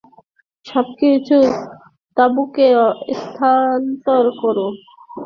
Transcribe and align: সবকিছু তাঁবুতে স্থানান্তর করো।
সবকিছু 0.65 1.37
তাঁবুতে 2.17 2.65
স্থানান্তর 3.21 4.23
করো। 4.41 4.67